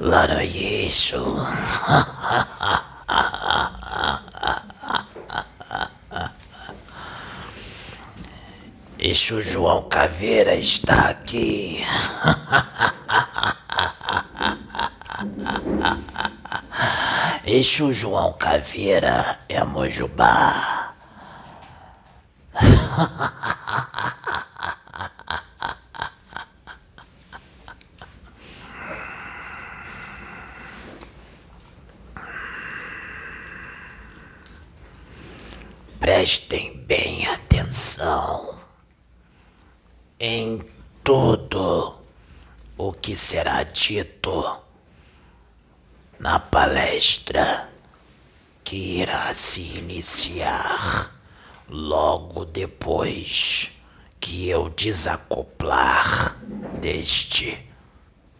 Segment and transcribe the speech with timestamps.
[0.00, 1.36] Lá no isso.
[8.98, 11.84] Eixo João Caveira está aqui.
[17.56, 20.92] Eixo João Caveira é Mojubá.
[36.00, 38.58] Prestem bem atenção
[40.18, 40.60] em
[41.04, 42.00] tudo
[42.76, 44.63] o que será dito
[46.18, 47.70] na palestra
[48.62, 51.12] que irá se iniciar
[51.68, 53.72] logo depois
[54.20, 56.38] que eu desacoplar
[56.80, 57.58] deste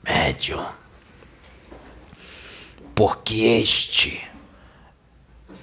[0.02, 0.66] médium.
[2.94, 4.26] Porque este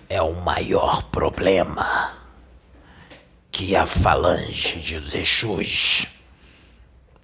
[0.10, 2.18] é o maior problema
[3.52, 6.08] que a falange de Exus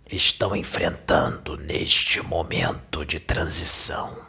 [0.10, 4.27] estão enfrentando neste momento de transição.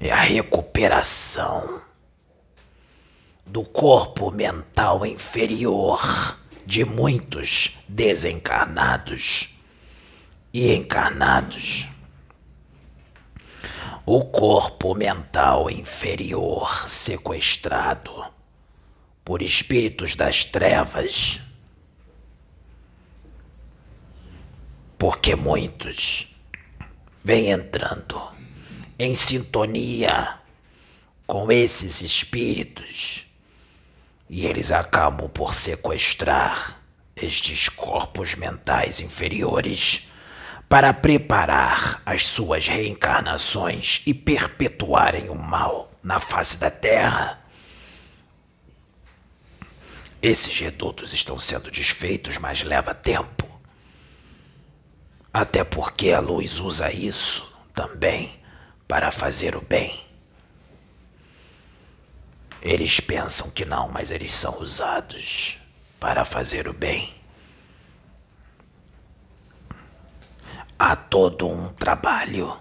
[0.00, 1.82] É a recuperação
[3.44, 6.00] do corpo mental inferior
[6.64, 9.58] de muitos desencarnados
[10.52, 11.88] e encarnados
[14.10, 18.24] o corpo mental inferior sequestrado
[19.22, 21.42] por espíritos das trevas.
[24.96, 26.34] Porque muitos
[27.22, 28.37] vêm entrando
[28.98, 30.40] em sintonia
[31.26, 33.26] com esses espíritos
[34.28, 36.80] e eles acabam por sequestrar
[37.14, 40.08] estes corpos mentais inferiores
[40.68, 47.40] para preparar as suas reencarnações e perpetuarem o mal na face da terra.
[50.20, 53.48] Esses redutos estão sendo desfeitos, mas leva tempo.
[55.32, 58.38] Até porque a luz usa isso também
[58.88, 60.04] para fazer o bem.
[62.60, 65.58] Eles pensam que não, mas eles são usados
[66.00, 67.18] para fazer o bem.
[70.78, 72.56] há todo um trabalho,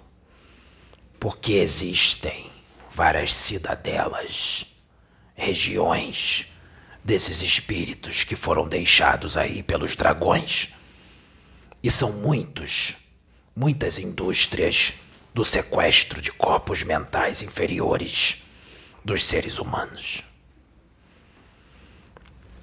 [1.19, 2.49] porque existem
[2.89, 4.65] várias cidadelas,
[5.35, 6.47] regiões
[7.03, 10.69] desses espíritos que foram deixados aí pelos dragões.
[11.83, 12.95] E são muitos,
[13.55, 14.93] muitas indústrias
[15.37, 18.41] do sequestro de corpos mentais inferiores
[19.05, 20.23] dos seres humanos.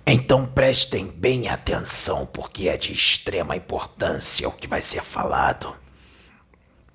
[0.05, 5.73] Então prestem bem atenção, porque é de extrema importância o que vai ser falado.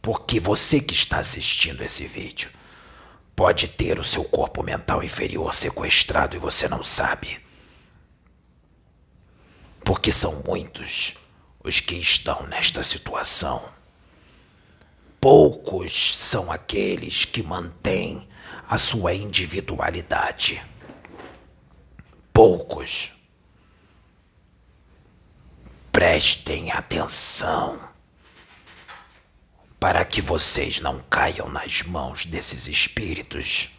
[0.01, 2.51] Porque você que está assistindo esse vídeo
[3.33, 7.39] pode ter o seu corpo mental inferior sequestrado e você não sabe.
[9.85, 11.13] Porque são muitos
[11.63, 13.78] os que estão nesta situação.
[15.19, 18.27] Poucos são aqueles que mantêm
[18.67, 20.61] a sua individualidade
[22.39, 23.11] poucos.
[25.91, 27.77] Prestem atenção
[29.77, 33.71] para que vocês não caiam nas mãos desses espíritos.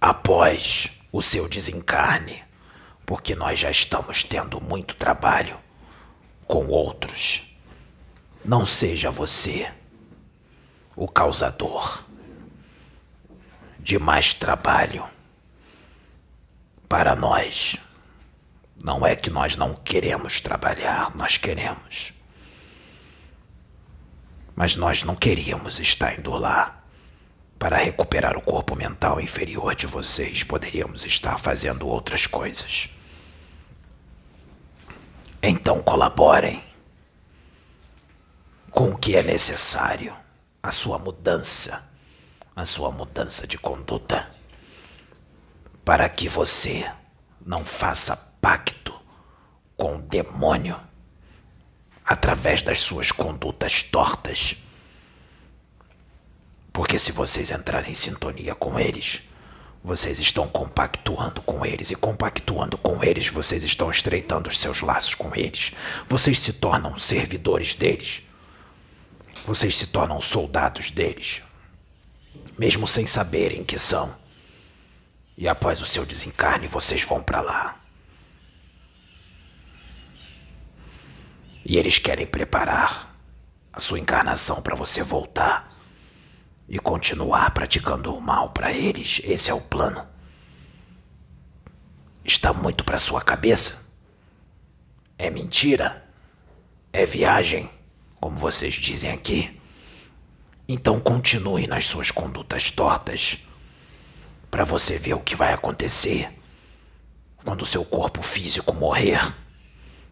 [0.00, 2.42] Após o seu desencarne,
[3.06, 5.60] porque nós já estamos tendo muito trabalho
[6.48, 7.55] com outros.
[8.46, 9.68] Não seja você
[10.94, 12.04] o causador
[13.80, 15.04] de mais trabalho
[16.88, 17.76] para nós.
[18.84, 22.12] Não é que nós não queremos trabalhar, nós queremos.
[24.54, 26.84] Mas nós não queríamos estar indo lá
[27.58, 30.44] para recuperar o corpo mental inferior de vocês.
[30.44, 32.90] Poderíamos estar fazendo outras coisas.
[35.42, 36.62] Então colaborem
[38.76, 40.14] com o que é necessário,
[40.62, 41.90] a sua mudança,
[42.54, 44.30] a sua mudança de conduta
[45.82, 46.86] para que você
[47.40, 48.94] não faça pacto
[49.78, 50.78] com o demônio
[52.04, 54.56] através das suas condutas tortas.
[56.70, 59.22] Porque se vocês entrarem em sintonia com eles,
[59.82, 65.14] vocês estão compactuando com eles, e compactuando com eles, vocês estão estreitando os seus laços
[65.14, 65.72] com eles.
[66.06, 68.25] Vocês se tornam servidores deles.
[69.46, 71.40] Vocês se tornam soldados deles,
[72.58, 74.12] mesmo sem saberem que são.
[75.38, 77.78] E após o seu desencarne, vocês vão para lá.
[81.64, 83.14] E eles querem preparar
[83.72, 85.72] a sua encarnação para você voltar
[86.68, 89.20] e continuar praticando o mal para eles.
[89.22, 90.04] Esse é o plano.
[92.24, 93.86] Está muito para sua cabeça?
[95.16, 96.04] É mentira?
[96.92, 97.70] É viagem,
[98.26, 99.56] como vocês dizem aqui?
[100.68, 103.38] Então continue nas suas condutas tortas
[104.50, 106.36] para você ver o que vai acontecer
[107.44, 109.20] quando seu corpo físico morrer.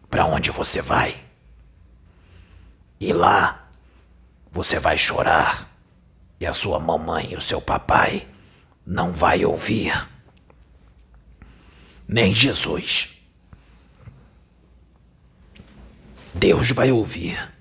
[0.09, 1.13] Para onde você vai?
[3.01, 3.67] E lá
[4.49, 5.69] você vai chorar
[6.39, 8.25] e a sua mamãe e o seu papai
[8.85, 10.07] não vai ouvir.
[12.07, 13.19] Nem Jesus.
[16.33, 17.54] Deus vai ouvir.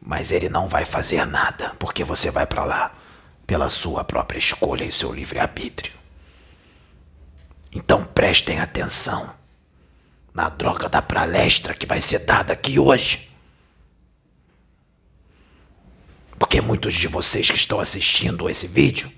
[0.00, 2.94] Mas ele não vai fazer nada, porque você vai para lá
[3.46, 5.92] pela sua própria escolha e seu livre-arbítrio.
[7.72, 9.34] Então prestem atenção
[10.32, 13.28] na droga da palestra que vai ser dada aqui hoje.
[16.38, 19.10] Porque muitos de vocês que estão assistindo esse vídeo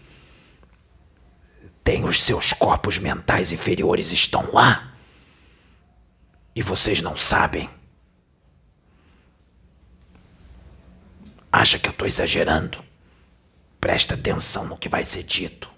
[1.85, 4.94] têm os seus corpos mentais inferiores estão lá
[6.55, 7.69] e vocês não sabem.
[11.52, 12.82] Acha que eu estou exagerando?
[13.81, 15.70] Presta atenção no que vai ser dito.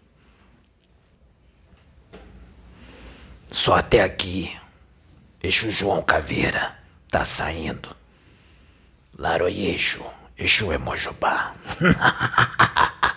[3.48, 4.58] Só até aqui,
[5.42, 6.76] Eixo João Caveira
[7.10, 7.94] tá saindo.
[9.19, 10.04] Laroyeixo.
[10.38, 11.54] Exu é Mojubá.